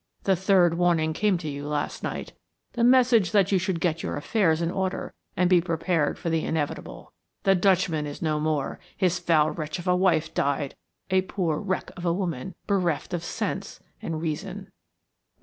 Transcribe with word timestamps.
The 0.23 0.35
third 0.35 0.79
warning 0.79 1.13
came 1.13 1.37
to 1.37 1.47
you 1.47 1.67
last 1.67 2.01
night, 2.01 2.33
the 2.73 2.83
message 2.83 3.29
that 3.33 3.51
you 3.51 3.59
should 3.59 3.79
get 3.79 4.01
your 4.01 4.17
affairs 4.17 4.59
in 4.59 4.71
order 4.71 5.13
and 5.37 5.47
be 5.47 5.61
prepared 5.61 6.17
for 6.17 6.31
the 6.31 6.43
inevitable. 6.43 7.13
The 7.43 7.53
Dutchman 7.53 8.07
is 8.07 8.19
no 8.19 8.39
more, 8.39 8.79
his 8.97 9.19
foul 9.19 9.51
wretch 9.51 9.77
of 9.77 9.87
a 9.87 9.95
wife 9.95 10.33
died, 10.33 10.73
a 11.11 11.21
poor 11.21 11.59
wreck 11.59 11.91
of 11.95 12.03
a 12.03 12.13
woman, 12.13 12.55
bereft 12.65 13.13
of 13.13 13.23
sense 13.23 13.79
and 14.01 14.19
reason." 14.19 14.71